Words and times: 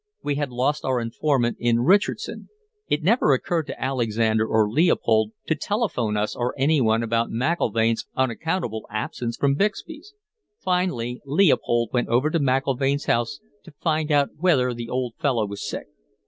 We 0.23 0.33
had 0.33 0.49
lost 0.51 0.83
our 0.83 0.99
informant 0.99 1.57
in 1.59 1.81
Richardson; 1.81 2.49
it 2.87 3.03
never 3.03 3.33
occurred 3.35 3.67
to 3.67 3.79
Alexander 3.79 4.47
or 4.47 4.67
Leopold 4.67 5.31
to 5.45 5.53
telephone 5.53 6.17
us 6.17 6.35
or 6.35 6.55
anyone 6.57 7.03
about 7.03 7.29
McIlvaine's 7.29 8.07
unaccountable 8.15 8.87
absence 8.89 9.37
from 9.37 9.53
Bixby's. 9.53 10.15
Finally, 10.59 11.21
Leopold 11.23 11.91
went 11.93 12.07
over 12.09 12.31
to 12.31 12.39
McIlvaine's 12.39 13.05
house 13.05 13.41
to 13.63 13.73
find 13.79 14.11
out 14.11 14.29
whether 14.39 14.73
the 14.73 14.89
old 14.89 15.13
fellow 15.19 15.45
was 15.45 15.63
sick. 15.69 15.85